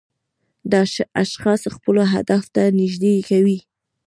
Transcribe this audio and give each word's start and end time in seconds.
دا 0.71 0.81
اشخاص 1.23 1.61
خپلو 1.75 1.99
اهدافو 2.15 2.49
ته 2.55 2.63
نږدې 2.79 3.13
کوي. 3.29 3.57